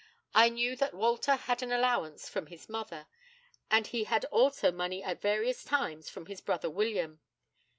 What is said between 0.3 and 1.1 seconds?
I knew that